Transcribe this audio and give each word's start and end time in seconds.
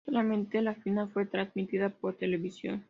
Solamente 0.03 0.63
la 0.63 0.73
final 0.73 1.11
fue 1.11 1.27
transmitida 1.27 1.89
por 1.89 2.15
televisión. 2.17 2.79